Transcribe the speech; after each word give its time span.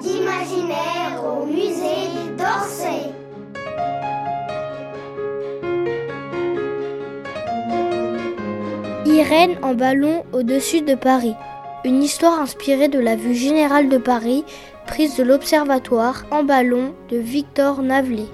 d'imaginaire 0.00 1.22
au 1.24 1.44
musée 1.44 2.08
d'Orsay. 2.38 3.12
Irène 9.06 9.58
en 9.62 9.74
ballon 9.74 10.24
au-dessus 10.32 10.82
de 10.82 10.94
Paris. 10.94 11.34
Une 11.84 12.02
histoire 12.02 12.40
inspirée 12.40 12.88
de 12.88 12.98
la 12.98 13.16
vue 13.16 13.34
générale 13.34 13.88
de 13.88 13.98
Paris, 13.98 14.44
prise 14.86 15.16
de 15.16 15.22
l'Observatoire 15.22 16.24
en 16.30 16.44
ballon 16.44 16.94
de 17.10 17.16
Victor 17.16 17.82
Navelé. 17.82 18.26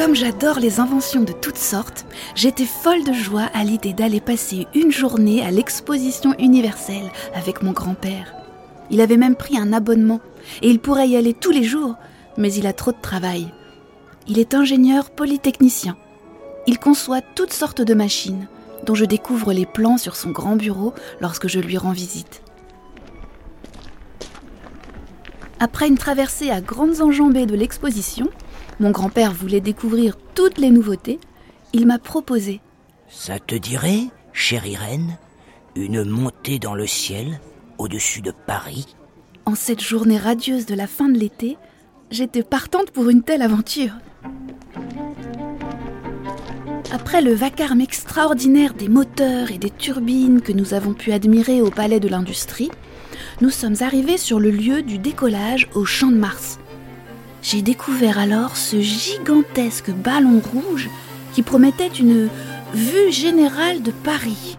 Comme 0.00 0.14
j'adore 0.14 0.60
les 0.60 0.80
inventions 0.80 1.20
de 1.20 1.32
toutes 1.32 1.58
sortes, 1.58 2.06
j'étais 2.34 2.64
folle 2.64 3.04
de 3.04 3.12
joie 3.12 3.50
à 3.52 3.64
l'idée 3.64 3.92
d'aller 3.92 4.22
passer 4.22 4.66
une 4.74 4.90
journée 4.90 5.44
à 5.44 5.50
l'exposition 5.50 6.34
universelle 6.38 7.12
avec 7.34 7.60
mon 7.60 7.72
grand-père. 7.72 8.32
Il 8.88 9.02
avait 9.02 9.18
même 9.18 9.36
pris 9.36 9.58
un 9.58 9.74
abonnement 9.74 10.20
et 10.62 10.70
il 10.70 10.78
pourrait 10.78 11.10
y 11.10 11.16
aller 11.16 11.34
tous 11.34 11.50
les 11.50 11.64
jours, 11.64 11.96
mais 12.38 12.50
il 12.50 12.66
a 12.66 12.72
trop 12.72 12.92
de 12.92 13.00
travail. 13.02 13.52
Il 14.26 14.38
est 14.38 14.54
ingénieur 14.54 15.10
polytechnicien. 15.10 15.98
Il 16.66 16.78
conçoit 16.78 17.20
toutes 17.20 17.52
sortes 17.52 17.82
de 17.82 17.92
machines, 17.92 18.48
dont 18.86 18.94
je 18.94 19.04
découvre 19.04 19.52
les 19.52 19.66
plans 19.66 19.98
sur 19.98 20.16
son 20.16 20.30
grand 20.30 20.56
bureau 20.56 20.94
lorsque 21.20 21.46
je 21.46 21.60
lui 21.60 21.76
rends 21.76 21.92
visite. 21.92 22.40
Après 25.62 25.88
une 25.88 25.98
traversée 25.98 26.48
à 26.48 26.62
grandes 26.62 27.02
enjambées 27.02 27.44
de 27.44 27.54
l'exposition, 27.54 28.30
mon 28.80 28.90
grand-père 28.90 29.32
voulait 29.32 29.60
découvrir 29.60 30.16
toutes 30.34 30.58
les 30.58 30.70
nouveautés. 30.70 31.20
Il 31.72 31.86
m'a 31.86 31.98
proposé. 31.98 32.60
Ça 33.08 33.38
te 33.38 33.54
dirait, 33.54 34.06
chère 34.32 34.66
Irène, 34.66 35.16
une 35.76 36.04
montée 36.04 36.58
dans 36.58 36.74
le 36.74 36.86
ciel 36.86 37.40
au-dessus 37.78 38.22
de 38.22 38.32
Paris? 38.32 38.96
En 39.46 39.54
cette 39.54 39.82
journée 39.82 40.18
radieuse 40.18 40.66
de 40.66 40.74
la 40.74 40.86
fin 40.86 41.08
de 41.08 41.18
l'été, 41.18 41.56
j'étais 42.10 42.42
partante 42.42 42.90
pour 42.90 43.08
une 43.08 43.22
telle 43.22 43.42
aventure. 43.42 43.92
Après 46.92 47.22
le 47.22 47.34
vacarme 47.34 47.80
extraordinaire 47.80 48.74
des 48.74 48.88
moteurs 48.88 49.50
et 49.52 49.58
des 49.58 49.70
turbines 49.70 50.40
que 50.40 50.52
nous 50.52 50.74
avons 50.74 50.92
pu 50.92 51.12
admirer 51.12 51.62
au 51.62 51.70
Palais 51.70 52.00
de 52.00 52.08
l'Industrie, 52.08 52.70
nous 53.40 53.50
sommes 53.50 53.76
arrivés 53.80 54.18
sur 54.18 54.40
le 54.40 54.50
lieu 54.50 54.82
du 54.82 54.98
décollage 54.98 55.68
au 55.74 55.84
Champ 55.84 56.10
de 56.10 56.16
Mars. 56.16 56.58
J'ai 57.42 57.62
découvert 57.62 58.18
alors 58.18 58.56
ce 58.56 58.80
gigantesque 58.80 59.90
ballon 59.90 60.40
rouge 60.40 60.90
qui 61.32 61.42
promettait 61.42 61.88
une 61.88 62.28
vue 62.74 63.10
générale 63.10 63.82
de 63.82 63.90
Paris, 63.90 64.58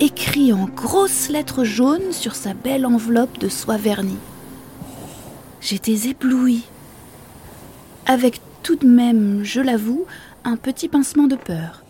écrit 0.00 0.52
en 0.52 0.66
grosses 0.66 1.28
lettres 1.28 1.64
jaunes 1.64 2.12
sur 2.12 2.34
sa 2.34 2.54
belle 2.54 2.86
enveloppe 2.86 3.38
de 3.38 3.48
soie 3.48 3.76
vernie. 3.76 4.18
J'étais 5.60 6.08
éblouie, 6.08 6.64
avec 8.06 8.40
tout 8.62 8.76
de 8.76 8.86
même, 8.86 9.40
je 9.42 9.60
l'avoue, 9.60 10.04
un 10.44 10.56
petit 10.56 10.88
pincement 10.88 11.26
de 11.26 11.36
peur. 11.36 11.82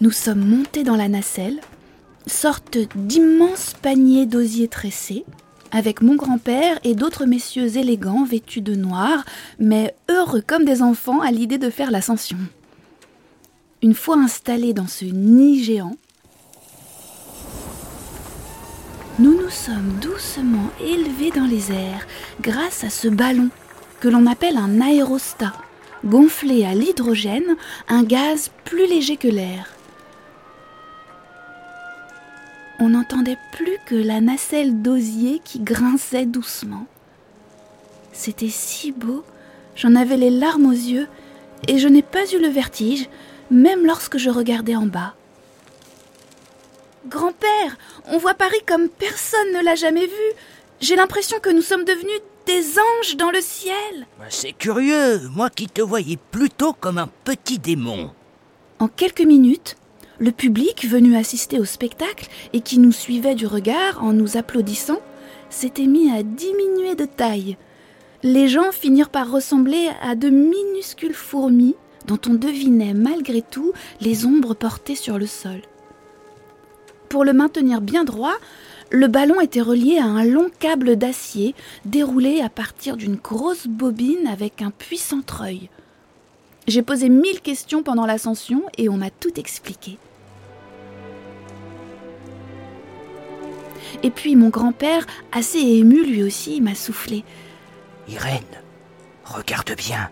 Nous 0.00 0.12
sommes 0.12 0.44
montés 0.44 0.84
dans 0.84 0.96
la 0.96 1.08
nacelle, 1.08 1.60
sorte 2.26 2.78
d'immense 2.94 3.74
panier 3.82 4.26
d'osier 4.26 4.68
tressé, 4.68 5.24
avec 5.70 6.02
mon 6.02 6.16
grand-père 6.16 6.78
et 6.84 6.94
d'autres 6.94 7.26
messieurs 7.26 7.76
élégants 7.76 8.24
vêtus 8.24 8.60
de 8.60 8.74
noir, 8.74 9.24
mais 9.58 9.94
heureux 10.08 10.42
comme 10.46 10.64
des 10.64 10.82
enfants 10.82 11.20
à 11.20 11.30
l'idée 11.30 11.58
de 11.58 11.70
faire 11.70 11.90
l'ascension. 11.90 12.38
Une 13.82 13.94
fois 13.94 14.16
installés 14.16 14.72
dans 14.72 14.86
ce 14.86 15.04
nid 15.04 15.62
géant, 15.62 15.96
nous 19.18 19.40
nous 19.40 19.50
sommes 19.50 19.98
doucement 20.00 20.70
élevés 20.80 21.30
dans 21.30 21.46
les 21.46 21.72
airs 21.72 22.06
grâce 22.40 22.84
à 22.84 22.90
ce 22.90 23.08
ballon 23.08 23.48
que 24.00 24.08
l'on 24.08 24.26
appelle 24.26 24.56
un 24.56 24.80
aérostat, 24.80 25.52
gonflé 26.04 26.64
à 26.64 26.74
l'hydrogène, 26.74 27.56
un 27.88 28.04
gaz 28.04 28.50
plus 28.64 28.86
léger 28.86 29.16
que 29.16 29.28
l'air. 29.28 29.77
On 32.80 32.90
n'entendait 32.90 33.38
plus 33.52 33.78
que 33.86 33.94
la 33.94 34.20
nacelle 34.20 34.82
d'osier 34.82 35.40
qui 35.44 35.58
grinçait 35.58 36.26
doucement. 36.26 36.86
C'était 38.12 38.48
si 38.48 38.92
beau, 38.92 39.24
j'en 39.74 39.94
avais 39.94 40.16
les 40.16 40.30
larmes 40.30 40.66
aux 40.66 40.72
yeux, 40.72 41.08
et 41.66 41.78
je 41.78 41.88
n'ai 41.88 42.02
pas 42.02 42.30
eu 42.32 42.38
le 42.38 42.48
vertige, 42.48 43.08
même 43.50 43.84
lorsque 43.84 44.18
je 44.18 44.30
regardais 44.30 44.76
en 44.76 44.86
bas. 44.86 45.14
Grand-père, 47.06 47.78
on 48.06 48.18
voit 48.18 48.34
Paris 48.34 48.62
comme 48.66 48.88
personne 48.88 49.52
ne 49.54 49.64
l'a 49.64 49.74
jamais 49.74 50.06
vu. 50.06 50.32
J'ai 50.80 50.94
l'impression 50.94 51.38
que 51.40 51.50
nous 51.50 51.62
sommes 51.62 51.84
devenus 51.84 52.20
des 52.46 52.78
anges 52.78 53.16
dans 53.16 53.30
le 53.30 53.40
ciel. 53.40 54.06
C'est 54.28 54.52
curieux, 54.52 55.28
moi 55.30 55.50
qui 55.50 55.68
te 55.68 55.80
voyais 55.80 56.18
plutôt 56.30 56.74
comme 56.74 56.98
un 56.98 57.08
petit 57.24 57.58
démon. 57.58 58.12
En 58.78 58.88
quelques 58.88 59.22
minutes, 59.22 59.76
le 60.18 60.32
public 60.32 60.84
venu 60.86 61.16
assister 61.16 61.60
au 61.60 61.64
spectacle 61.64 62.28
et 62.52 62.60
qui 62.60 62.78
nous 62.78 62.92
suivait 62.92 63.36
du 63.36 63.46
regard 63.46 64.02
en 64.02 64.12
nous 64.12 64.36
applaudissant 64.36 64.98
s'était 65.48 65.86
mis 65.86 66.10
à 66.10 66.22
diminuer 66.22 66.94
de 66.94 67.04
taille. 67.04 67.56
Les 68.22 68.48
gens 68.48 68.72
finirent 68.72 69.10
par 69.10 69.30
ressembler 69.30 69.88
à 70.02 70.16
de 70.16 70.28
minuscules 70.28 71.14
fourmis 71.14 71.76
dont 72.06 72.18
on 72.26 72.34
devinait 72.34 72.94
malgré 72.94 73.42
tout 73.42 73.72
les 74.00 74.26
ombres 74.26 74.54
portées 74.54 74.96
sur 74.96 75.18
le 75.18 75.26
sol. 75.26 75.62
Pour 77.08 77.24
le 77.24 77.32
maintenir 77.32 77.80
bien 77.80 78.04
droit, 78.04 78.34
le 78.90 79.06
ballon 79.06 79.40
était 79.40 79.60
relié 79.60 79.98
à 79.98 80.06
un 80.06 80.24
long 80.24 80.50
câble 80.58 80.96
d'acier 80.96 81.54
déroulé 81.84 82.40
à 82.40 82.48
partir 82.48 82.96
d'une 82.96 83.16
grosse 83.16 83.66
bobine 83.66 84.26
avec 84.26 84.62
un 84.62 84.70
puissant 84.70 85.20
treuil. 85.20 85.68
J'ai 86.66 86.82
posé 86.82 87.08
mille 87.08 87.40
questions 87.40 87.82
pendant 87.82 88.04
l'ascension 88.04 88.64
et 88.76 88.88
on 88.88 88.96
m'a 88.96 89.10
tout 89.10 89.38
expliqué. 89.38 89.98
Et 94.02 94.10
puis 94.10 94.36
mon 94.36 94.48
grand-père, 94.48 95.06
assez 95.32 95.58
ému 95.58 96.04
lui 96.04 96.22
aussi, 96.22 96.60
m'a 96.60 96.74
soufflé. 96.74 97.24
Irène, 98.08 98.42
regarde 99.24 99.72
bien. 99.76 100.10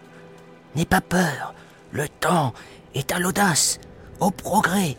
N'aie 0.75 0.85
pas 0.85 1.01
peur. 1.01 1.55
Le 1.93 2.09
temps 2.09 2.53
est 2.95 3.13
à 3.13 3.19
l'audace, 3.19 3.79
au 4.21 4.31
progrès 4.31 4.97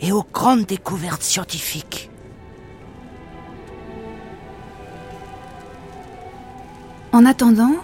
et 0.00 0.12
aux 0.12 0.24
grandes 0.32 0.66
découvertes 0.66 1.22
scientifiques. 1.22 2.10
En 7.12 7.24
attendant, 7.24 7.74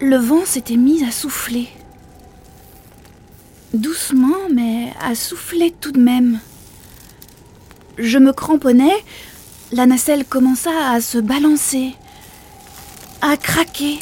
le 0.00 0.16
vent 0.16 0.44
s'était 0.44 0.76
mis 0.76 1.04
à 1.04 1.10
souffler. 1.10 1.68
Doucement, 3.74 4.48
mais 4.54 4.94
à 5.02 5.14
souffler 5.14 5.72
tout 5.72 5.92
de 5.92 6.00
même. 6.00 6.38
Je 7.98 8.18
me 8.18 8.32
cramponnais, 8.32 9.04
la 9.72 9.86
nacelle 9.86 10.24
commença 10.24 10.70
à 10.90 11.00
se 11.00 11.18
balancer, 11.18 11.94
à 13.20 13.36
craquer. 13.36 13.98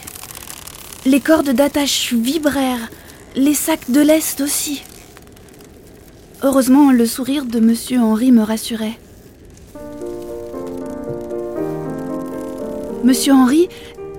Les 1.05 1.21
cordes 1.21 1.51
d'attache 1.51 2.13
vibrèrent, 2.13 2.91
les 3.35 3.55
sacs 3.55 3.91
de 3.91 4.01
lest 4.01 4.41
aussi. 4.41 4.83
Heureusement, 6.43 6.93
le 6.93 7.07
sourire 7.07 7.45
de 7.45 7.61
Monsieur 7.61 8.01
Henri 8.01 8.31
me 8.31 8.43
rassurait. 8.43 8.99
Monsieur 13.03 13.33
Henri, 13.33 13.69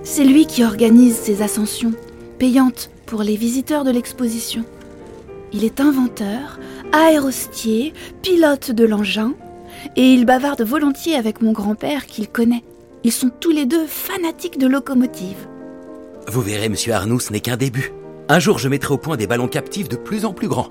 c'est 0.02 0.24
lui 0.24 0.46
qui 0.46 0.64
organise 0.64 1.16
ces 1.16 1.42
ascensions, 1.42 1.92
payantes 2.38 2.90
pour 3.06 3.22
les 3.22 3.36
visiteurs 3.36 3.84
de 3.84 3.90
l'exposition. 3.90 4.64
Il 5.52 5.64
est 5.64 5.80
inventeur, 5.80 6.58
aérostier, 6.92 7.94
pilote 8.22 8.70
de 8.70 8.84
l'engin, 8.84 9.34
et 9.96 10.12
il 10.12 10.24
bavarde 10.24 10.62
volontiers 10.62 11.16
avec 11.16 11.42
mon 11.42 11.52
grand-père 11.52 12.06
qu'il 12.06 12.28
connaît. 12.28 12.64
Ils 13.04 13.12
sont 13.12 13.30
tous 13.40 13.50
les 13.50 13.66
deux 13.66 13.86
fanatiques 13.86 14.58
de 14.58 14.66
locomotives. 14.66 15.46
Vous 16.26 16.42
verrez, 16.42 16.68
monsieur 16.68 16.92
Arnoux, 16.92 17.20
ce 17.20 17.32
n'est 17.32 17.40
qu'un 17.40 17.56
début. 17.56 17.92
Un 18.28 18.38
jour, 18.38 18.58
je 18.58 18.68
mettrai 18.68 18.92
au 18.92 18.98
point 18.98 19.16
des 19.16 19.26
ballons 19.26 19.48
captifs 19.48 19.88
de 19.88 19.96
plus 19.96 20.24
en 20.24 20.34
plus 20.34 20.48
grands, 20.48 20.68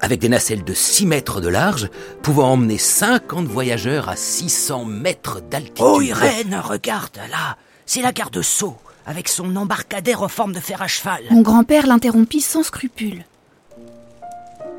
avec 0.00 0.20
des 0.20 0.28
nacelles 0.28 0.64
de 0.64 0.74
6 0.74 1.06
mètres 1.06 1.40
de 1.40 1.48
large, 1.48 1.88
pouvant 2.22 2.52
emmener 2.52 2.76
50 2.76 3.46
voyageurs 3.46 4.08
à 4.08 4.16
600 4.16 4.84
mètres 4.84 5.40
d'altitude. 5.40 5.84
Oh, 5.84 6.02
Irène, 6.02 6.60
regarde, 6.62 7.16
là, 7.30 7.56
c'est 7.86 8.02
la 8.02 8.12
gare 8.12 8.30
de 8.30 8.42
Sceaux, 8.42 8.76
avec 9.06 9.28
son 9.28 9.56
embarcadère 9.56 10.22
en 10.22 10.28
forme 10.28 10.52
de 10.52 10.60
fer 10.60 10.82
à 10.82 10.88
cheval. 10.88 11.22
Mon 11.30 11.42
grand-père 11.42 11.86
l'interrompit 11.86 12.40
sans 12.42 12.62
scrupule. 12.62 13.24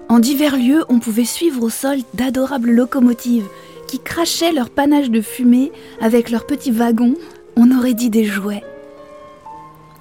En 0.10 0.20
divers 0.20 0.58
lieux, 0.58 0.84
on 0.90 1.00
pouvait 1.00 1.26
suivre 1.26 1.64
au 1.64 1.70
sol 1.70 1.98
d'adorables 2.14 2.72
locomotives 2.72 3.48
qui 3.88 4.00
crachaient 4.00 4.52
leur 4.52 4.70
panache 4.70 5.10
de 5.10 5.22
fumée 5.22 5.72
avec 6.02 6.30
leurs 6.30 6.46
petits 6.46 6.72
wagons, 6.72 7.16
on 7.56 7.72
aurait 7.72 7.94
dit 7.94 8.10
des 8.10 8.24
jouets. 8.24 8.64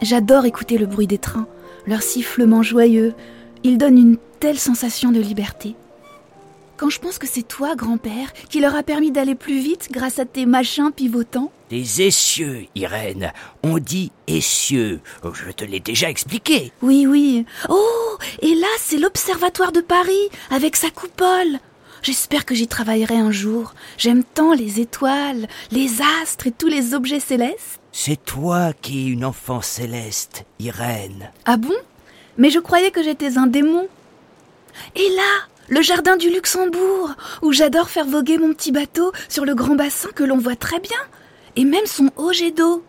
J'adore 0.01 0.47
écouter 0.47 0.79
le 0.79 0.87
bruit 0.87 1.07
des 1.07 1.19
trains, 1.19 1.47
leur 1.87 2.03
sifflement 2.03 2.63
joyeux. 2.63 3.15
Ils 3.65 3.79
donnent 3.79 3.99
une 3.99 4.17
telle 4.41 4.59
sensation 4.59 5.13
de 5.13 5.21
liberté. 5.21 5.77
Quand 6.77 6.91
je 6.91 6.99
pense 6.99 7.19
que 7.19 7.27
c'est 7.27 7.47
toi, 7.47 7.77
grand-père, 7.77 8.33
qui 8.49 8.61
leur 8.61 8.75
a 8.75 8.83
permis 8.83 9.11
d'aller 9.11 9.35
plus 9.35 9.61
vite 9.61 9.89
grâce 9.91 10.19
à 10.19 10.25
tes 10.25 10.47
machins 10.47 10.91
pivotants. 10.91 11.53
Des 11.71 12.03
essieux, 12.03 12.67
Irène. 12.75 13.33
On 13.63 13.79
dit 13.79 14.11
essieux. 14.27 15.01
Je 15.33 15.51
te 15.53 15.65
l'ai 15.65 15.81
déjà 15.81 16.11
expliqué. 16.11 16.73
Oui, 16.83 17.07
oui. 17.07 17.47
Oh, 17.69 18.19
et 18.41 18.55
là, 18.55 18.67
c'est 18.79 18.99
l'Observatoire 18.99 19.73
de 19.73 19.81
Paris, 19.81 20.29
avec 20.51 20.77
sa 20.77 20.91
coupole. 20.91 21.61
J'espère 22.03 22.45
que 22.45 22.55
j'y 22.55 22.67
travaillerai 22.67 23.17
un 23.17 23.31
jour. 23.31 23.75
J'aime 23.97 24.25
tant 24.25 24.53
les 24.53 24.81
étoiles, 24.81 25.47
les 25.71 26.01
astres 26.21 26.49
et 26.49 26.53
tous 26.53 26.67
les 26.67 26.95
objets 26.95 27.21
célestes. 27.21 27.79
C'est 27.93 28.25
toi 28.25 28.73
qui 28.83 29.07
es 29.07 29.11
une 29.11 29.25
enfant 29.25 29.61
céleste, 29.61 30.45
Irène. 30.59 31.31
Ah 31.45 31.57
bon? 31.57 31.75
Mais 32.39 32.51
je 32.51 32.59
croyais 32.59 32.91
que 32.91 33.05
j'étais 33.05 33.39
un 33.39 33.47
démon. 33.47 33.87
Et 34.97 35.09
là, 35.11 35.47
le 35.69 35.83
jardin 35.83 36.17
du 36.17 36.31
Luxembourg, 36.31 37.11
où 37.43 37.53
j'adore 37.53 37.91
faire 37.91 38.07
voguer 38.07 38.39
mon 38.39 38.53
petit 38.53 38.73
bateau 38.73 39.13
sur 39.29 39.45
le 39.45 39.55
grand 39.55 39.75
bassin 39.75 40.11
que 40.15 40.25
l'on 40.25 40.39
voit 40.39 40.57
très 40.57 40.81
bien, 40.81 40.99
et 41.57 41.65
même 41.65 41.87
son 41.87 42.11
haut 42.17 42.33
jet 42.33 42.51
d'eau. 42.51 42.85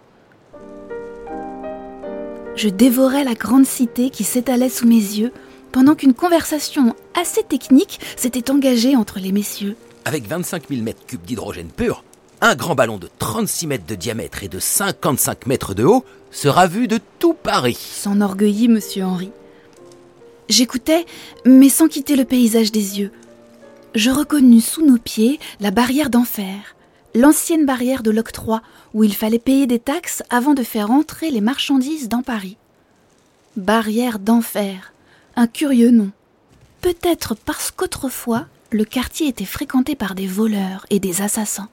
Je 2.56 2.70
dévorais 2.70 3.24
la 3.24 3.34
grande 3.34 3.66
cité 3.66 4.10
qui 4.10 4.24
s'étalait 4.24 4.70
sous 4.70 4.88
mes 4.88 4.96
yeux, 4.96 5.32
pendant 5.72 5.96
qu'une 5.96 6.14
conversation 6.14 6.96
assez 7.20 7.44
technique 7.44 8.00
s'était 8.16 8.52
engagée 8.52 8.96
entre 8.96 9.20
les 9.20 9.32
messieurs. 9.32 9.76
Avec 10.06 10.28
25 10.28 10.70
000 10.70 10.82
mètres 10.82 11.06
cubes 11.08 11.24
d'hydrogène 11.24 11.70
pur, 11.70 12.04
un 12.42 12.56
grand 12.56 12.76
ballon 12.76 12.98
de 12.98 13.10
36 13.20 13.68
mètres 13.68 13.86
de 13.86 13.96
diamètre 13.96 14.44
et 14.44 14.50
de 14.50 14.60
55 14.60 15.48
mètres 15.48 15.74
de 15.74 15.84
haut 15.84 16.04
sera 16.30 16.68
vu 16.68 16.88
de 16.88 17.00
tout 17.18 17.34
Paris. 17.34 17.78
S'enorgueillit 17.80 18.68
monsieur 18.68 19.06
Henri. 19.06 19.32
J'écoutais, 20.50 21.06
mais 21.46 21.70
sans 21.70 21.88
quitter 21.88 22.16
le 22.16 22.26
paysage 22.26 22.72
des 22.72 23.00
yeux. 23.00 23.12
Je 23.96 24.10
reconnus 24.10 24.66
sous 24.66 24.86
nos 24.86 24.98
pieds 24.98 25.40
la 25.60 25.72
barrière 25.72 26.10
d'enfer, 26.10 26.76
l'ancienne 27.16 27.66
barrière 27.66 28.04
de 28.04 28.12
l'octroi, 28.12 28.62
où 28.94 29.04
il 29.04 29.14
fallait 29.14 29.40
payer 29.40 29.68
des 29.68 29.80
taxes 29.80 30.24
avant 30.30 30.54
de 30.54 30.64
faire 30.64 30.92
entrer 30.92 31.32
les 31.32 31.42
marchandises 31.42 32.10
dans 32.10 32.24
Paris. 32.24 32.58
Barrière 33.56 34.20
d'enfer, 34.20 34.94
un 35.36 35.48
curieux 35.48 35.92
nom. 35.92 36.12
Peut-être 36.82 37.36
parce 37.36 37.72
qu'autrefois, 37.72 38.48
le 38.72 38.84
quartier 38.84 39.28
était 39.28 39.46
fréquenté 39.46 39.96
par 39.96 40.16
des 40.16 40.28
voleurs 40.28 40.86
et 40.90 41.00
des 41.00 41.22
assassins. 41.22 41.70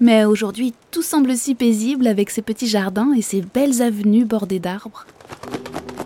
Mais 0.00 0.24
aujourd'hui, 0.24 0.72
tout 0.90 1.02
semble 1.02 1.36
si 1.36 1.54
paisible 1.54 2.06
avec 2.06 2.30
ses 2.30 2.40
petits 2.40 2.68
jardins 2.68 3.12
et 3.12 3.20
ses 3.20 3.42
belles 3.42 3.82
avenues 3.82 4.24
bordées 4.24 4.60
d'arbres. 4.60 5.04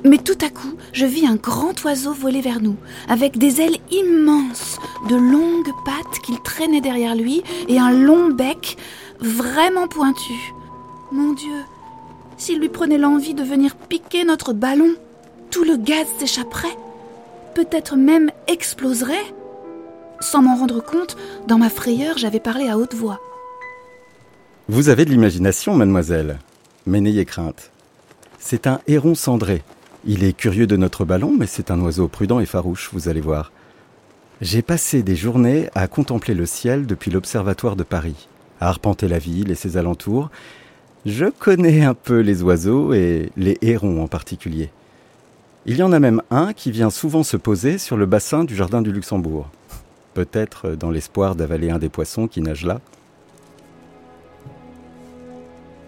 Mais 0.04 0.18
tout 0.18 0.38
à 0.44 0.50
coup, 0.50 0.74
je 0.92 1.06
vis 1.06 1.26
un 1.26 1.36
grand 1.36 1.82
oiseau 1.84 2.12
voler 2.12 2.42
vers 2.42 2.60
nous, 2.60 2.76
avec 3.08 3.38
des 3.38 3.62
ailes 3.62 3.78
immenses, 3.90 4.78
de 5.08 5.16
longues 5.16 5.72
pattes 5.86 6.20
qu'il 6.22 6.40
traînait 6.40 6.82
derrière 6.82 7.14
lui 7.14 7.42
et 7.68 7.78
un 7.78 7.90
long 7.90 8.28
bec 8.28 8.76
vraiment 9.20 9.88
pointu. 9.88 10.34
Mon 11.10 11.32
Dieu, 11.32 11.56
s'il 12.36 12.58
lui 12.58 12.68
prenait 12.68 12.98
l'envie 12.98 13.32
de 13.32 13.42
venir 13.42 13.76
piquer 13.76 14.24
notre 14.24 14.52
ballon, 14.52 14.90
tout 15.50 15.64
le 15.64 15.76
gaz 15.76 16.06
s'échapperait, 16.18 16.76
peut-être 17.54 17.96
même 17.96 18.30
exploserait. 18.46 19.32
Sans 20.20 20.42
m'en 20.42 20.56
rendre 20.56 20.84
compte, 20.84 21.16
dans 21.48 21.58
ma 21.58 21.70
frayeur, 21.70 22.18
j'avais 22.18 22.40
parlé 22.40 22.68
à 22.68 22.76
haute 22.76 22.94
voix. 22.94 23.20
Vous 24.68 24.88
avez 24.90 25.04
de 25.04 25.10
l'imagination, 25.10 25.74
mademoiselle, 25.74 26.38
mais 26.86 27.00
n'ayez 27.00 27.24
crainte. 27.24 27.70
C'est 28.38 28.66
un 28.66 28.80
héron 28.86 29.14
cendré. 29.14 29.62
Il 30.06 30.22
est 30.22 30.34
curieux 30.34 30.66
de 30.66 30.76
notre 30.76 31.06
ballon, 31.06 31.34
mais 31.38 31.46
c'est 31.46 31.70
un 31.70 31.80
oiseau 31.80 32.08
prudent 32.08 32.38
et 32.38 32.44
farouche, 32.44 32.90
vous 32.92 33.08
allez 33.08 33.22
voir. 33.22 33.52
J'ai 34.42 34.60
passé 34.60 35.02
des 35.02 35.16
journées 35.16 35.70
à 35.74 35.88
contempler 35.88 36.34
le 36.34 36.44
ciel 36.44 36.84
depuis 36.86 37.10
l'Observatoire 37.10 37.74
de 37.74 37.84
Paris, 37.84 38.28
à 38.60 38.68
arpenter 38.68 39.08
la 39.08 39.18
ville 39.18 39.50
et 39.50 39.54
ses 39.54 39.78
alentours. 39.78 40.30
Je 41.06 41.26
connais 41.26 41.84
un 41.84 41.94
peu 41.94 42.20
les 42.20 42.42
oiseaux 42.42 42.92
et 42.92 43.30
les 43.38 43.56
hérons 43.62 44.02
en 44.02 44.06
particulier. 44.06 44.68
Il 45.64 45.76
y 45.76 45.82
en 45.82 45.92
a 45.92 46.00
même 46.00 46.20
un 46.30 46.52
qui 46.52 46.70
vient 46.70 46.90
souvent 46.90 47.22
se 47.22 47.38
poser 47.38 47.78
sur 47.78 47.96
le 47.96 48.04
bassin 48.04 48.44
du 48.44 48.54
Jardin 48.54 48.82
du 48.82 48.92
Luxembourg. 48.92 49.48
Peut-être 50.12 50.72
dans 50.72 50.90
l'espoir 50.90 51.34
d'avaler 51.34 51.70
un 51.70 51.78
des 51.78 51.88
poissons 51.88 52.28
qui 52.28 52.42
nagent 52.42 52.66
là. 52.66 52.82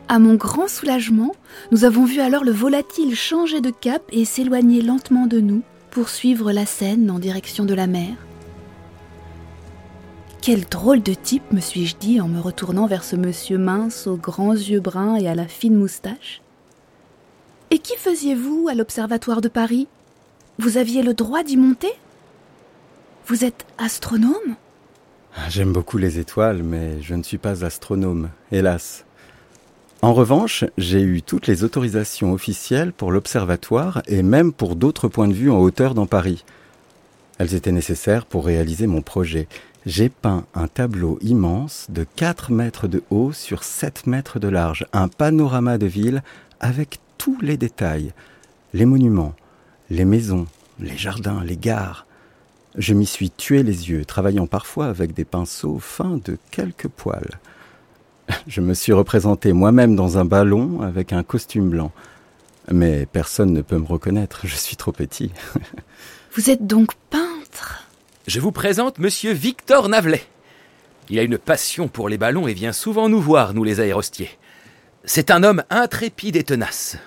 À 0.09 0.21
mon 0.21 0.35
grand 0.35 0.69
soulagement, 0.69 1.35
nous 1.73 1.85
avons 1.85 2.05
vu 2.05 2.21
alors 2.21 2.45
le 2.45 2.53
volatile 2.53 3.17
changer 3.17 3.61
de 3.61 3.71
cap 3.71 4.03
et 4.13 4.25
s'éloigner 4.25 4.81
lentement 4.81 5.27
de 5.27 5.41
nous 5.41 5.63
pour 5.91 6.09
suivre 6.09 6.53
la 6.53 6.65
Seine 6.65 7.11
en 7.11 7.19
direction 7.19 7.65
de 7.65 7.75
la 7.75 7.89
mer. 7.89 8.15
Quel 10.43 10.65
drôle 10.65 11.03
de 11.03 11.13
type, 11.15 11.51
me 11.51 11.59
suis-je 11.59 11.97
dit 11.97 12.21
en 12.21 12.29
me 12.29 12.39
retournant 12.39 12.87
vers 12.87 13.03
ce 13.03 13.17
monsieur 13.17 13.59
mince 13.59 14.07
aux 14.07 14.17
grands 14.17 14.53
yeux 14.53 14.79
bruns 14.79 15.17
et 15.17 15.27
à 15.27 15.35
la 15.35 15.49
fine 15.49 15.75
moustache. 15.75 16.41
Et 17.71 17.81
qui 17.81 17.97
faisiez-vous 17.97 18.69
à 18.71 18.75
l'Observatoire 18.75 19.41
de 19.41 19.49
Paris? 19.49 19.89
Vous 20.61 20.77
aviez 20.77 21.03
le 21.03 21.15
droit 21.15 21.43
d'y 21.43 21.57
monter? 21.57 21.91
Vous 23.27 23.45
êtes 23.45 23.67
astronome? 23.77 24.55
J'aime 25.49 25.73
beaucoup 25.73 25.99
les 25.99 26.21
étoiles, 26.21 26.63
mais 26.63 27.03
je 27.03 27.15
ne 27.15 27.25
suis 27.25 27.39
pas 27.39 27.65
astronome, 27.65 28.29
hélas. 28.53 29.06
En 30.03 30.13
revanche, 30.13 30.65
j'ai 30.77 31.01
eu 31.01 31.23
toutes 31.23 31.47
les 31.47 31.65
autorisations 31.65 32.33
officielles 32.33 32.93
pour 32.93 33.11
l'observatoire 33.11 34.03
et 34.07 34.23
même 34.23 34.53
pour 34.53 34.77
d'autres 34.77 35.09
points 35.09 35.27
de 35.27 35.33
vue 35.33 35.51
en 35.51 35.59
hauteur 35.59 35.95
dans 35.95 36.07
Paris. 36.07 36.45
Elles 37.39 37.55
étaient 37.55 37.73
nécessaires 37.73 38.27
pour 38.27 38.45
réaliser 38.45 38.87
mon 38.87 39.01
projet. 39.01 39.49
J'ai 39.87 40.09
peint 40.09 40.45
un 40.55 40.69
tableau 40.69 41.19
immense 41.23 41.87
de 41.89 42.05
4 42.17 42.53
mètres 42.53 42.89
de 42.89 43.03
haut 43.11 43.33
sur 43.33 43.65
7 43.65 44.07
mètres 44.07 44.39
de 44.39 44.49
large, 44.49 44.87
un 44.93 45.09
panorama 45.09 45.79
de 45.79 45.87
ville 45.87 46.23
avec 46.61 46.99
tous 47.19 47.39
les 47.41 47.57
détails, 47.57 48.13
les 48.75 48.85
monuments, 48.85 49.35
les 49.89 50.05
maisons, 50.05 50.47
les 50.79 50.97
jardins, 50.97 51.43
les 51.43 51.57
gares. 51.57 52.07
Je 52.77 52.93
m'y 52.93 53.07
suis 53.07 53.31
tué 53.31 53.63
les 53.63 53.89
yeux, 53.89 54.05
travaillant 54.05 54.47
parfois 54.47 54.87
avec 54.87 55.15
des 55.15 55.25
pinceaux 55.25 55.79
fins 55.79 56.21
de 56.23 56.37
quelques 56.51 56.89
poils. 56.89 57.39
Je 58.47 58.61
me 58.61 58.75
suis 58.75 58.93
représenté 58.93 59.53
moi-même 59.53 59.97
dans 59.97 60.19
un 60.19 60.25
ballon 60.25 60.83
avec 60.83 61.13
un 61.13 61.23
costume 61.23 61.71
blanc. 61.71 61.93
Mais 62.71 63.07
personne 63.07 63.53
ne 63.53 63.63
peut 63.63 63.79
me 63.79 63.87
reconnaître, 63.87 64.41
je 64.45 64.57
suis 64.57 64.77
trop 64.77 64.93
petit. 64.93 65.31
Vous 66.37 66.51
êtes 66.51 66.67
donc 66.67 66.95
peintre? 67.11 67.87
Je 68.27 68.41
vous 68.41 68.53
présente 68.53 68.99
monsieur 68.99 69.33
Victor 69.33 69.89
Navelet. 69.89 70.25
Il 71.09 71.19
a 71.21 71.23
une 71.23 71.39
passion 71.39 71.87
pour 71.87 72.09
les 72.09 72.19
ballons 72.19 72.49
et 72.49 72.55
vient 72.55 72.73
souvent 72.73 73.09
nous 73.09 73.21
voir, 73.21 73.55
nous 73.55 73.63
les 73.63 73.79
aérostiers. 73.79 74.31
C'est 75.05 75.31
un 75.31 75.45
homme 75.45 75.63
intrépide 75.71 76.35
et 76.35 76.43
tenace. 76.43 76.99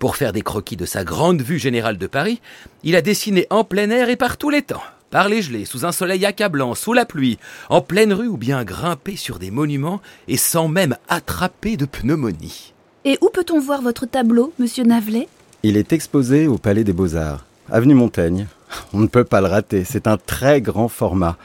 Pour 0.00 0.16
faire 0.16 0.32
des 0.32 0.42
croquis 0.42 0.76
de 0.76 0.84
sa 0.84 1.04
grande 1.04 1.40
vue 1.40 1.60
générale 1.60 1.96
de 1.96 2.06
Paris, 2.08 2.40
il 2.82 2.96
a 2.96 3.02
dessiné 3.02 3.46
en 3.50 3.62
plein 3.62 3.90
air 3.90 4.08
et 4.08 4.16
par 4.16 4.36
tous 4.36 4.50
les 4.50 4.62
temps 4.62 4.82
par 5.10 5.28
les 5.28 5.42
gelées, 5.42 5.64
sous 5.64 5.84
un 5.84 5.92
soleil 5.92 6.24
accablant, 6.26 6.74
sous 6.74 6.92
la 6.92 7.04
pluie, 7.04 7.38
en 7.68 7.80
pleine 7.80 8.12
rue 8.12 8.28
ou 8.28 8.36
bien 8.36 8.64
grimper 8.64 9.16
sur 9.16 9.38
des 9.38 9.50
monuments 9.50 10.00
et 10.28 10.36
sans 10.36 10.68
même 10.68 10.96
attraper 11.08 11.76
de 11.76 11.86
pneumonie. 11.86 12.72
Et 13.04 13.18
où 13.20 13.28
peut-on 13.28 13.60
voir 13.60 13.82
votre 13.82 14.06
tableau, 14.06 14.52
monsieur 14.58 14.84
Navelet? 14.84 15.28
Il 15.62 15.76
est 15.76 15.92
exposé 15.92 16.46
au 16.46 16.58
Palais 16.58 16.84
des 16.84 16.92
Beaux-Arts, 16.92 17.44
avenue 17.70 17.94
Montaigne. 17.94 18.46
On 18.92 19.00
ne 19.00 19.06
peut 19.06 19.24
pas 19.24 19.40
le 19.40 19.46
rater, 19.46 19.84
c'est 19.84 20.06
un 20.06 20.16
très 20.16 20.60
grand 20.60 20.88
format. 20.88 21.36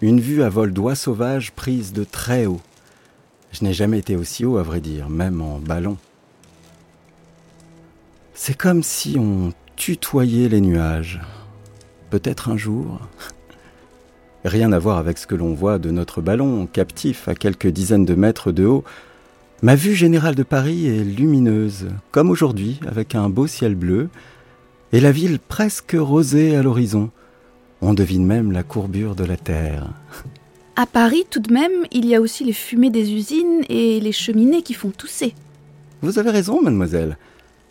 Une 0.00 0.20
vue 0.20 0.42
à 0.42 0.48
vol 0.48 0.72
d'oie 0.72 0.94
sauvage 0.94 1.52
prise 1.52 1.92
de 1.92 2.04
très 2.04 2.46
haut. 2.46 2.60
Je 3.52 3.64
n'ai 3.64 3.72
jamais 3.72 3.98
été 3.98 4.16
aussi 4.16 4.44
haut, 4.44 4.58
à 4.58 4.62
vrai 4.62 4.80
dire, 4.80 5.08
même 5.08 5.40
en 5.40 5.58
ballon. 5.58 5.96
C'est 8.34 8.56
comme 8.56 8.82
si 8.82 9.16
on 9.18 9.52
tutoyait 9.76 10.48
les 10.48 10.60
nuages 10.60 11.20
peut-être 12.12 12.50
un 12.50 12.58
jour. 12.58 13.00
Rien 14.44 14.70
à 14.72 14.78
voir 14.78 14.98
avec 14.98 15.16
ce 15.16 15.26
que 15.26 15.34
l'on 15.34 15.54
voit 15.54 15.78
de 15.78 15.90
notre 15.90 16.20
ballon, 16.20 16.66
captif 16.66 17.26
à 17.26 17.34
quelques 17.34 17.68
dizaines 17.68 18.04
de 18.04 18.14
mètres 18.14 18.52
de 18.52 18.66
haut. 18.66 18.84
Ma 19.62 19.76
vue 19.76 19.94
générale 19.94 20.34
de 20.34 20.42
Paris 20.42 20.86
est 20.88 21.04
lumineuse, 21.04 21.86
comme 22.10 22.28
aujourd'hui, 22.28 22.78
avec 22.86 23.14
un 23.14 23.30
beau 23.30 23.46
ciel 23.46 23.74
bleu, 23.74 24.10
et 24.92 25.00
la 25.00 25.10
ville 25.10 25.38
presque 25.38 25.96
rosée 25.98 26.54
à 26.54 26.62
l'horizon. 26.62 27.08
On 27.80 27.94
devine 27.94 28.26
même 28.26 28.52
la 28.52 28.62
courbure 28.62 29.14
de 29.14 29.24
la 29.24 29.38
terre. 29.38 29.88
À 30.76 30.84
Paris, 30.84 31.24
tout 31.30 31.40
de 31.40 31.52
même, 31.52 31.86
il 31.92 32.04
y 32.04 32.14
a 32.14 32.20
aussi 32.20 32.44
les 32.44 32.52
fumées 32.52 32.90
des 32.90 33.10
usines 33.14 33.62
et 33.70 34.00
les 34.00 34.12
cheminées 34.12 34.60
qui 34.60 34.74
font 34.74 34.90
tousser. 34.90 35.34
Vous 36.02 36.18
avez 36.18 36.30
raison, 36.30 36.60
mademoiselle. 36.60 37.16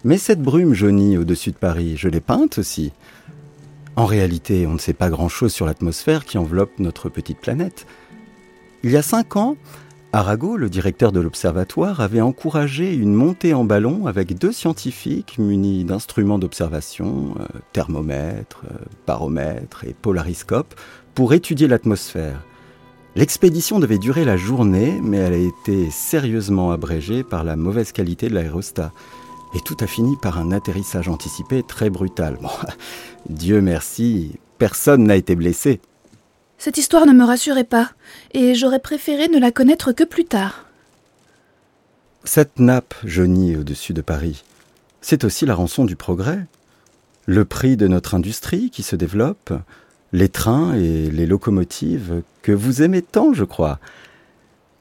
Mais 0.03 0.17
cette 0.17 0.41
brume 0.41 0.73
jaunie 0.73 1.15
au-dessus 1.19 1.51
de 1.51 1.57
Paris, 1.57 1.93
je 1.95 2.07
l'ai 2.09 2.21
peinte 2.21 2.57
aussi. 2.57 2.91
En 4.01 4.07
réalité, 4.07 4.65
on 4.65 4.73
ne 4.73 4.79
sait 4.79 4.93
pas 4.93 5.11
grand-chose 5.11 5.53
sur 5.53 5.67
l'atmosphère 5.67 6.25
qui 6.25 6.39
enveloppe 6.39 6.79
notre 6.79 7.07
petite 7.07 7.37
planète. 7.37 7.85
Il 8.81 8.89
y 8.89 8.97
a 8.97 9.03
cinq 9.03 9.35
ans, 9.35 9.57
Arago, 10.11 10.57
le 10.57 10.71
directeur 10.71 11.11
de 11.11 11.19
l'observatoire, 11.19 12.01
avait 12.01 12.19
encouragé 12.19 12.95
une 12.95 13.13
montée 13.13 13.53
en 13.53 13.63
ballon 13.63 14.07
avec 14.07 14.35
deux 14.39 14.51
scientifiques 14.51 15.37
munis 15.37 15.83
d'instruments 15.83 16.39
d'observation, 16.39 17.35
euh, 17.39 17.45
thermomètre, 17.73 18.63
euh, 18.71 18.75
baromètre 19.05 19.83
et 19.83 19.93
polariscope, 19.93 20.73
pour 21.13 21.35
étudier 21.35 21.67
l'atmosphère. 21.67 22.41
L'expédition 23.15 23.77
devait 23.77 23.99
durer 23.99 24.25
la 24.25 24.35
journée, 24.35 24.99
mais 25.03 25.17
elle 25.17 25.33
a 25.33 25.37
été 25.37 25.91
sérieusement 25.91 26.71
abrégée 26.71 27.21
par 27.23 27.43
la 27.43 27.55
mauvaise 27.55 27.91
qualité 27.91 28.29
de 28.29 28.33
l'aérostat. 28.33 28.93
Et 29.53 29.59
tout 29.59 29.77
a 29.81 29.87
fini 29.87 30.15
par 30.15 30.39
un 30.39 30.51
atterrissage 30.51 31.09
anticipé 31.09 31.63
très 31.63 31.89
brutal. 31.89 32.37
Bon, 32.41 32.49
Dieu 33.29 33.61
merci, 33.61 34.39
personne 34.57 35.03
n'a 35.03 35.15
été 35.15 35.35
blessé. 35.35 35.81
Cette 36.57 36.77
histoire 36.77 37.05
ne 37.05 37.13
me 37.13 37.25
rassurait 37.25 37.63
pas, 37.63 37.91
et 38.33 38.53
j'aurais 38.53 38.79
préféré 38.79 39.27
ne 39.27 39.39
la 39.39 39.51
connaître 39.51 39.91
que 39.91 40.03
plus 40.03 40.25
tard. 40.25 40.65
Cette 42.23 42.59
nappe 42.59 42.93
jaunie 43.03 43.55
au-dessus 43.55 43.93
de 43.93 44.01
Paris, 44.01 44.43
c'est 45.01 45.23
aussi 45.23 45.47
la 45.47 45.55
rançon 45.55 45.85
du 45.85 45.95
progrès. 45.95 46.45
Le 47.25 47.45
prix 47.45 47.77
de 47.77 47.87
notre 47.87 48.13
industrie 48.13 48.69
qui 48.69 48.83
se 48.83 48.95
développe, 48.95 49.53
les 50.13 50.29
trains 50.29 50.75
et 50.75 51.09
les 51.09 51.25
locomotives 51.25 52.21
que 52.43 52.51
vous 52.51 52.83
aimez 52.83 53.01
tant, 53.01 53.33
je 53.33 53.43
crois. 53.43 53.79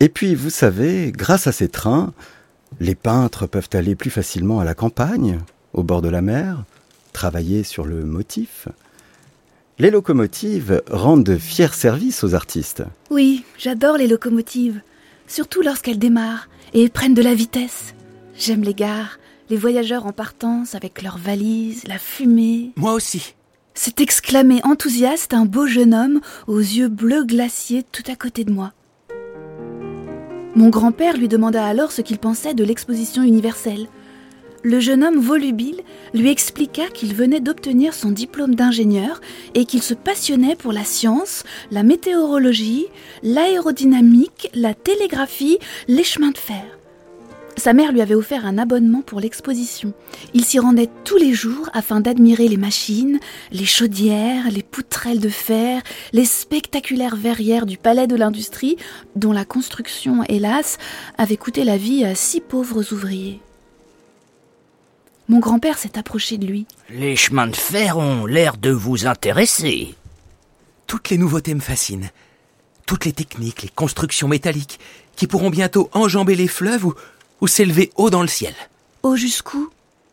Et 0.00 0.08
puis, 0.08 0.34
vous 0.34 0.50
savez, 0.50 1.12
grâce 1.12 1.46
à 1.46 1.52
ces 1.52 1.68
trains, 1.68 2.12
les 2.78 2.94
peintres 2.94 3.46
peuvent 3.46 3.70
aller 3.72 3.94
plus 3.94 4.10
facilement 4.10 4.60
à 4.60 4.64
la 4.64 4.74
campagne, 4.74 5.40
au 5.72 5.82
bord 5.82 6.02
de 6.02 6.08
la 6.08 6.22
mer, 6.22 6.64
travailler 7.12 7.64
sur 7.64 7.84
le 7.84 8.04
motif. 8.04 8.68
Les 9.78 9.90
locomotives 9.90 10.82
rendent 10.90 11.24
de 11.24 11.36
fiers 11.36 11.72
services 11.72 12.22
aux 12.22 12.34
artistes. 12.34 12.84
Oui, 13.10 13.44
j'adore 13.58 13.96
les 13.96 14.06
locomotives, 14.06 14.80
surtout 15.26 15.62
lorsqu'elles 15.62 15.98
démarrent 15.98 16.48
et 16.74 16.88
prennent 16.88 17.14
de 17.14 17.22
la 17.22 17.34
vitesse. 17.34 17.94
J'aime 18.36 18.62
les 18.62 18.74
gares, 18.74 19.18
les 19.48 19.56
voyageurs 19.56 20.06
en 20.06 20.12
partance 20.12 20.74
avec 20.74 21.02
leurs 21.02 21.18
valises, 21.18 21.84
la 21.86 21.98
fumée. 21.98 22.72
Moi 22.76 22.92
aussi. 22.92 23.34
C'est 23.74 24.00
exclamé 24.00 24.60
enthousiaste 24.64 25.32
un 25.32 25.46
beau 25.46 25.66
jeune 25.66 25.94
homme 25.94 26.20
aux 26.46 26.58
yeux 26.58 26.88
bleus 26.88 27.24
glaciers 27.24 27.84
tout 27.90 28.02
à 28.10 28.16
côté 28.16 28.44
de 28.44 28.52
moi. 28.52 28.72
Mon 30.60 30.68
grand-père 30.68 31.16
lui 31.16 31.26
demanda 31.26 31.64
alors 31.64 31.90
ce 31.90 32.02
qu'il 32.02 32.18
pensait 32.18 32.52
de 32.52 32.64
l'exposition 32.64 33.22
universelle 33.22 33.86
le 34.62 34.78
jeune 34.78 35.02
homme 35.02 35.18
volubile 35.18 35.80
lui 36.12 36.28
expliqua 36.28 36.88
qu'il 36.88 37.14
venait 37.14 37.40
d'obtenir 37.40 37.94
son 37.94 38.10
diplôme 38.10 38.54
d'ingénieur 38.54 39.22
et 39.54 39.64
qu'il 39.64 39.82
se 39.82 39.94
passionnait 39.94 40.56
pour 40.56 40.74
la 40.74 40.84
science, 40.84 41.44
la 41.70 41.82
météorologie, 41.82 42.88
l'aérodynamique, 43.22 44.50
la 44.52 44.74
télégraphie, 44.74 45.58
les 45.88 46.04
chemins 46.04 46.30
de 46.30 46.36
fer. 46.36 46.79
Sa 47.60 47.74
mère 47.74 47.92
lui 47.92 48.00
avait 48.00 48.14
offert 48.14 48.46
un 48.46 48.56
abonnement 48.56 49.02
pour 49.02 49.20
l'exposition. 49.20 49.92
Il 50.32 50.46
s'y 50.46 50.58
rendait 50.58 50.88
tous 51.04 51.18
les 51.18 51.34
jours 51.34 51.68
afin 51.74 52.00
d'admirer 52.00 52.48
les 52.48 52.56
machines, 52.56 53.20
les 53.52 53.66
chaudières, 53.66 54.50
les 54.50 54.62
poutrelles 54.62 55.20
de 55.20 55.28
fer, 55.28 55.82
les 56.14 56.24
spectaculaires 56.24 57.16
verrières 57.16 57.66
du 57.66 57.76
palais 57.76 58.06
de 58.06 58.16
l'industrie, 58.16 58.78
dont 59.14 59.32
la 59.32 59.44
construction, 59.44 60.24
hélas, 60.26 60.78
avait 61.18 61.36
coûté 61.36 61.64
la 61.64 61.76
vie 61.76 62.02
à 62.02 62.14
six 62.14 62.40
pauvres 62.40 62.94
ouvriers. 62.94 63.42
Mon 65.28 65.38
grand-père 65.38 65.76
s'est 65.76 65.98
approché 65.98 66.38
de 66.38 66.46
lui. 66.46 66.66
Les 66.88 67.14
chemins 67.14 67.46
de 67.46 67.56
fer 67.56 67.98
ont 67.98 68.24
l'air 68.24 68.56
de 68.56 68.70
vous 68.70 69.06
intéresser. 69.06 69.94
Toutes 70.86 71.10
les 71.10 71.18
nouveautés 71.18 71.54
me 71.54 71.60
fascinent. 71.60 72.08
Toutes 72.86 73.04
les 73.04 73.12
techniques, 73.12 73.60
les 73.60 73.68
constructions 73.68 74.28
métalliques, 74.28 74.80
qui 75.14 75.26
pourront 75.26 75.50
bientôt 75.50 75.90
enjamber 75.92 76.36
les 76.36 76.48
fleuves 76.48 76.86
ou, 76.86 76.94
ou 77.40 77.46
s'élever 77.46 77.90
haut 77.96 78.10
dans 78.10 78.22
le 78.22 78.28
ciel. 78.28 78.54
Haut 79.02 79.16
jusqu'où? 79.16 79.68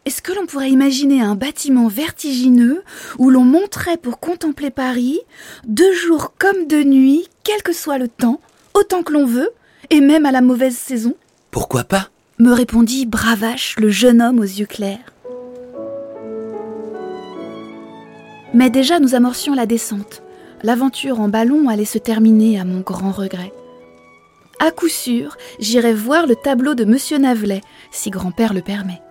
Est-ce 0.05 0.21
que 0.21 0.31
l'on 0.31 0.45
pourrait 0.45 0.71
imaginer 0.71 1.21
un 1.21 1.35
bâtiment 1.35 1.89
vertigineux 1.89 2.83
où 3.17 3.29
l'on 3.29 3.43
monterait 3.43 3.97
pour 3.97 4.19
contempler 4.19 4.69
Paris, 4.69 5.19
de 5.65 5.83
jour 5.91 6.33
comme 6.39 6.67
de 6.67 6.81
nuit, 6.81 7.27
quel 7.43 7.61
que 7.61 7.73
soit 7.73 7.97
le 7.97 8.07
temps, 8.07 8.39
autant 8.73 9.03
que 9.03 9.11
l'on 9.11 9.25
veut, 9.25 9.49
et 9.89 9.99
même 9.99 10.25
à 10.25 10.31
la 10.31 10.41
mauvaise 10.41 10.77
saison? 10.77 11.13
Pourquoi 11.51 11.83
pas? 11.83 12.09
Me 12.39 12.53
répondit 12.53 13.05
Bravache, 13.05 13.75
le 13.77 13.89
jeune 13.89 14.21
homme 14.21 14.39
aux 14.39 14.43
yeux 14.43 14.65
clairs. 14.65 15.13
Mais 18.53 18.69
déjà 18.69 18.99
nous 18.99 19.13
amorcions 19.13 19.53
la 19.53 19.65
descente. 19.65 20.23
L'aventure 20.63 21.19
en 21.19 21.27
ballon 21.27 21.67
allait 21.67 21.83
se 21.83 21.97
terminer 21.97 22.59
à 22.59 22.63
mon 22.63 22.79
grand 22.79 23.11
regret. 23.11 23.51
À 24.59 24.71
coup 24.71 24.87
sûr, 24.87 25.37
j'irai 25.59 25.93
voir 25.93 26.27
le 26.27 26.35
tableau 26.35 26.73
de 26.73 26.85
Monsieur 26.85 27.17
Navelet, 27.17 27.61
si 27.91 28.09
grand-père 28.09 28.53
le 28.53 28.61
permet. 28.61 29.01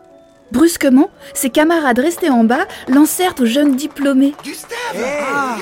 Brusquement, 0.53 1.11
ses 1.35 1.51
camarades 1.51 1.99
restés 1.99 2.31
en 2.31 2.45
bas 2.45 2.67
lancèrent 2.89 3.35
au 3.41 3.47
jeune 3.47 3.75
diplômé. 3.75 4.35
Gustave 4.45 4.71
ah, 5.05 5.57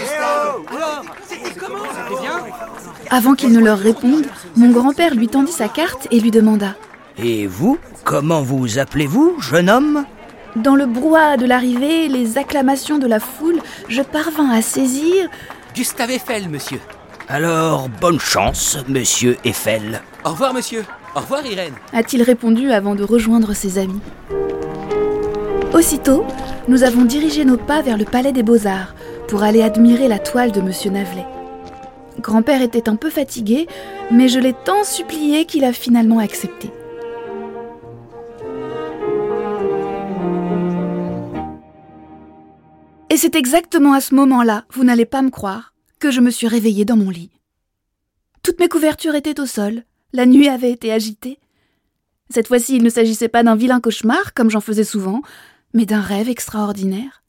Avant 3.10 3.34
qu'il 3.34 3.52
ne 3.52 3.60
leur 3.60 3.78
réponde, 3.78 4.26
mon 4.56 4.70
grand-père 4.70 5.14
lui 5.14 5.28
tendit 5.28 5.52
sa 5.52 5.68
carte 5.68 6.06
et 6.10 6.20
lui 6.20 6.30
demanda 6.30 6.74
et 7.18 7.46
vous, 7.46 7.78
comment 8.04 8.42
vous 8.42 8.78
appelez-vous, 8.78 9.40
jeune 9.40 9.70
homme? 9.70 10.04
Dans 10.56 10.74
le 10.76 10.86
brouhaha 10.86 11.36
de 11.36 11.46
l'arrivée, 11.46 12.08
les 12.08 12.38
acclamations 12.38 12.98
de 12.98 13.06
la 13.06 13.20
foule, 13.20 13.60
je 13.88 14.02
parvins 14.02 14.50
à 14.50 14.62
saisir. 14.62 15.28
Gustave 15.74 16.10
Eiffel, 16.10 16.48
monsieur. 16.48 16.80
Alors, 17.28 17.88
bonne 17.88 18.20
chance, 18.20 18.76
monsieur 18.86 19.36
Eiffel. 19.44 20.02
Au 20.24 20.30
revoir, 20.30 20.52
monsieur. 20.52 20.84
Au 21.16 21.20
revoir, 21.20 21.44
Irène. 21.46 21.74
A-t-il 21.92 22.22
répondu 22.22 22.70
avant 22.70 22.94
de 22.94 23.02
rejoindre 23.02 23.54
ses 23.54 23.78
amis. 23.78 24.00
Aussitôt, 25.72 26.24
nous 26.68 26.82
avons 26.82 27.04
dirigé 27.04 27.44
nos 27.44 27.56
pas 27.56 27.82
vers 27.82 27.96
le 27.96 28.04
Palais 28.04 28.32
des 28.32 28.42
Beaux-Arts 28.42 28.94
pour 29.26 29.42
aller 29.42 29.62
admirer 29.62 30.06
la 30.08 30.18
toile 30.18 30.52
de 30.52 30.60
monsieur 30.60 30.90
Navelet. 30.90 31.26
Grand-père 32.20 32.62
était 32.62 32.88
un 32.88 32.96
peu 32.96 33.10
fatigué, 33.10 33.66
mais 34.10 34.28
je 34.28 34.38
l'ai 34.38 34.52
tant 34.52 34.84
supplié 34.84 35.46
qu'il 35.46 35.64
a 35.64 35.72
finalement 35.72 36.18
accepté. 36.18 36.70
Et 43.10 43.16
c'est 43.16 43.34
exactement 43.36 43.92
à 43.92 44.00
ce 44.00 44.14
moment-là, 44.14 44.64
vous 44.72 44.84
n'allez 44.84 45.06
pas 45.06 45.22
me 45.22 45.30
croire, 45.30 45.73
que 46.04 46.10
je 46.10 46.20
me 46.20 46.30
suis 46.30 46.48
réveillée 46.48 46.84
dans 46.84 46.98
mon 46.98 47.08
lit. 47.08 47.30
Toutes 48.42 48.60
mes 48.60 48.68
couvertures 48.68 49.14
étaient 49.14 49.40
au 49.40 49.46
sol, 49.46 49.84
la 50.12 50.26
nuit 50.26 50.50
avait 50.50 50.70
été 50.70 50.92
agitée. 50.92 51.38
Cette 52.28 52.46
fois-ci, 52.46 52.76
il 52.76 52.82
ne 52.82 52.90
s'agissait 52.90 53.30
pas 53.30 53.42
d'un 53.42 53.56
vilain 53.56 53.80
cauchemar, 53.80 54.34
comme 54.34 54.50
j'en 54.50 54.60
faisais 54.60 54.84
souvent, 54.84 55.22
mais 55.72 55.86
d'un 55.86 56.02
rêve 56.02 56.28
extraordinaire. 56.28 57.22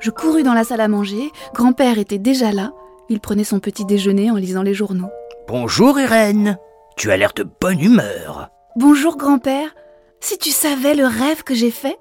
Je 0.00 0.10
courus 0.10 0.42
dans 0.42 0.52
la 0.52 0.64
salle 0.64 0.80
à 0.80 0.88
manger, 0.88 1.30
grand-père 1.54 2.00
était 2.00 2.18
déjà 2.18 2.50
là, 2.50 2.72
il 3.08 3.20
prenait 3.20 3.44
son 3.44 3.60
petit 3.60 3.84
déjeuner 3.84 4.32
en 4.32 4.34
lisant 4.34 4.62
les 4.62 4.74
journaux. 4.74 5.10
Bonjour 5.46 6.00
Irène, 6.00 6.58
tu 6.96 7.12
as 7.12 7.16
l'air 7.16 7.34
de 7.34 7.46
bonne 7.60 7.80
humeur. 7.80 8.50
Bonjour 8.74 9.16
grand-père, 9.16 9.76
si 10.18 10.38
tu 10.38 10.50
savais 10.50 10.96
le 10.96 11.06
rêve 11.06 11.44
que 11.44 11.54
j'ai 11.54 11.70
fait, 11.70 12.00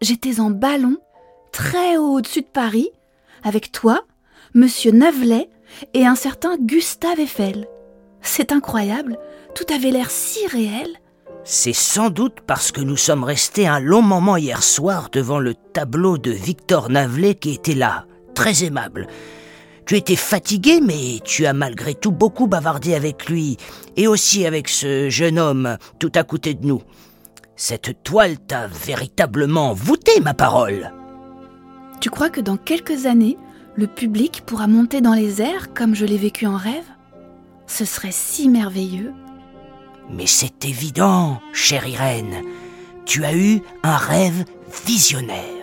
j'étais 0.00 0.38
en 0.38 0.50
ballon, 0.50 0.98
très 1.52 1.96
haut 1.96 2.14
au-dessus 2.14 2.42
de 2.42 2.46
Paris, 2.46 2.90
avec 3.42 3.72
toi, 3.72 4.02
Monsieur 4.54 4.92
Navelet 4.92 5.48
et 5.94 6.06
un 6.06 6.14
certain 6.14 6.56
Gustave 6.56 7.20
Eiffel. 7.20 7.68
C'est 8.22 8.52
incroyable, 8.52 9.18
tout 9.54 9.72
avait 9.72 9.90
l'air 9.90 10.10
si 10.10 10.46
réel. 10.46 10.88
C'est 11.44 11.72
sans 11.72 12.10
doute 12.10 12.38
parce 12.46 12.72
que 12.72 12.80
nous 12.80 12.96
sommes 12.96 13.24
restés 13.24 13.66
un 13.66 13.80
long 13.80 14.02
moment 14.02 14.36
hier 14.36 14.62
soir 14.62 15.08
devant 15.10 15.38
le 15.38 15.54
tableau 15.54 16.18
de 16.18 16.30
Victor 16.30 16.90
Navelet 16.90 17.34
qui 17.34 17.54
était 17.54 17.74
là, 17.74 18.06
très 18.34 18.64
aimable. 18.64 19.06
Tu 19.86 19.96
étais 19.96 20.16
fatigué, 20.16 20.80
mais 20.82 21.20
tu 21.24 21.46
as 21.46 21.54
malgré 21.54 21.94
tout 21.94 22.12
beaucoup 22.12 22.46
bavardé 22.46 22.94
avec 22.94 23.30
lui, 23.30 23.56
et 23.96 24.06
aussi 24.06 24.44
avec 24.44 24.68
ce 24.68 25.08
jeune 25.08 25.38
homme 25.38 25.78
tout 25.98 26.12
à 26.14 26.24
côté 26.24 26.52
de 26.52 26.66
nous. 26.66 26.82
Cette 27.56 28.02
toile 28.02 28.38
t'a 28.38 28.66
véritablement 28.66 29.72
voûté, 29.72 30.20
ma 30.20 30.34
parole. 30.34 30.92
Tu 32.00 32.10
crois 32.10 32.30
que 32.30 32.40
dans 32.40 32.56
quelques 32.56 33.06
années, 33.06 33.36
le 33.74 33.86
public 33.86 34.42
pourra 34.46 34.66
monter 34.66 35.00
dans 35.00 35.14
les 35.14 35.42
airs 35.42 35.74
comme 35.74 35.94
je 35.94 36.06
l'ai 36.06 36.16
vécu 36.16 36.46
en 36.46 36.56
rêve? 36.56 36.86
Ce 37.66 37.84
serait 37.84 38.12
si 38.12 38.48
merveilleux. 38.48 39.12
Mais 40.10 40.26
c'est 40.26 40.64
évident, 40.64 41.40
chère 41.52 41.86
Irène. 41.86 42.42
Tu 43.04 43.24
as 43.24 43.36
eu 43.36 43.62
un 43.82 43.96
rêve 43.96 44.44
visionnaire. 44.86 45.57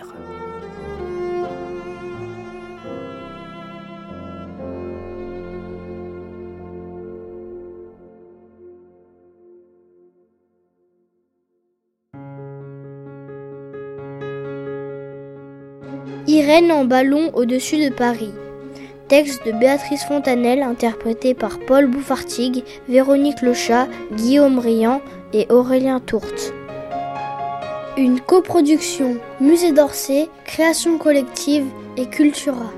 Irène 16.36 16.70
en 16.70 16.84
ballon 16.84 17.30
au-dessus 17.32 17.82
de 17.82 17.88
Paris. 17.88 18.34
Texte 19.08 19.46
de 19.46 19.52
Béatrice 19.52 20.04
Fontanelle, 20.04 20.62
interprété 20.62 21.32
par 21.32 21.58
Paul 21.60 21.86
Bouffartigue, 21.86 22.62
Véronique 22.90 23.40
Lechat, 23.40 23.88
Guillaume 24.12 24.58
Riant 24.58 25.00
et 25.32 25.46
Aurélien 25.48 25.98
Tourte. 25.98 26.52
Une 27.96 28.20
coproduction 28.20 29.16
Musée 29.40 29.72
d'Orsay, 29.72 30.28
Création 30.44 30.98
collective 30.98 31.64
et 31.96 32.04
Cultura. 32.04 32.70